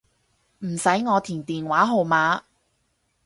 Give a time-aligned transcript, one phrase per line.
[0.65, 2.41] 唔使我填電話號碼